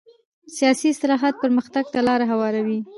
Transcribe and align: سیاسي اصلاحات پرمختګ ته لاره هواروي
سیاسي 0.55 0.87
اصلاحات 0.93 1.35
پرمختګ 1.43 1.83
ته 1.93 1.99
لاره 2.07 2.25
هواروي 2.33 2.79